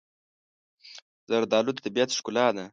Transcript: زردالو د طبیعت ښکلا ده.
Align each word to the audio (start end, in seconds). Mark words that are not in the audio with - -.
زردالو 1.29 1.71
د 1.75 1.77
طبیعت 1.85 2.09
ښکلا 2.17 2.47
ده. 2.55 2.65